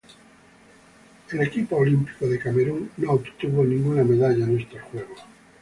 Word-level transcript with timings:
El 1.31 1.43
equipo 1.43 1.75
olímpico 1.77 2.25
de 2.27 2.39
Camerún 2.39 2.89
no 2.97 3.11
obtuvo 3.11 3.63
ninguna 3.63 4.03
medalla 4.03 4.45
en 4.45 4.57
estos 4.59 4.81
Juegos. 4.81 5.19